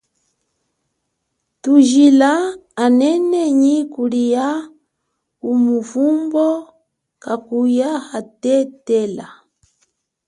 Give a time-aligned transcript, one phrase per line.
[1.61, 2.31] Thujila
[2.83, 4.45] anene nyi kulia
[5.39, 6.47] kumuvumbo
[7.23, 9.27] kakuya hathethela.